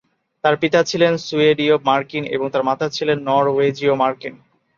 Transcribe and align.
তার 0.43 0.55
পিতা 0.61 0.79
ছিলেন 0.83 1.13
সুয়েডীয়-মার্কিন 1.25 2.23
এবং 2.35 2.47
তার 2.53 2.63
মাতা 2.63 2.87
ছিলেন 2.89 3.17
নরওয়েজীয়-মার্কিন। 3.27 4.33